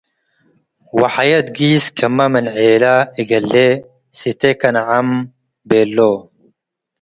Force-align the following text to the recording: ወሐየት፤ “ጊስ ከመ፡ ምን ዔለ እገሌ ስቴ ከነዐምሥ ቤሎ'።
ወሐየት፤ 0.99 1.47
“ጊስ 1.57 1.83
ከመ፡ 1.97 2.17
ምን 2.31 2.45
ዔለ 2.55 2.83
እገሌ 3.19 3.53
ስቴ 4.19 4.41
ከነዐምሥ 4.59 5.19
ቤሎ'። 5.67 5.97